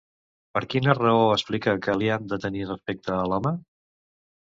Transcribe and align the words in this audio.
Per 0.57 0.63
quina 0.73 0.95
raó 0.99 1.27
explica 1.35 1.77
que 1.85 1.97
li 2.01 2.11
han 2.17 2.27
de 2.35 2.43
tenir 2.49 2.67
respecte 2.73 3.19
a 3.21 3.23
l'home? 3.33 3.57